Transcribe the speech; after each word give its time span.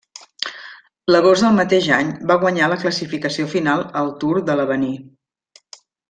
L'agost 1.15 1.45
del 1.47 1.57
mateix 1.59 1.89
any 1.99 2.07
va 2.33 2.37
guanyar 2.45 2.69
la 2.71 2.77
classificació 2.87 3.45
final 3.55 3.83
al 4.05 4.09
Tour 4.23 4.41
de 4.51 4.55
l'Avenir. 4.61 4.95